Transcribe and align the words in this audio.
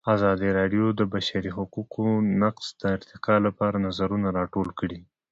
ازادي 0.15 0.49
راډیو 0.59 0.85
د 0.93 0.97
د 0.99 1.01
بشري 1.13 1.51
حقونو 1.57 2.13
نقض 2.41 2.67
د 2.81 2.83
ارتقا 2.95 3.35
لپاره 3.45 3.83
نظرونه 3.87 4.27
راټول 4.37 4.69
کړي. 4.79 4.99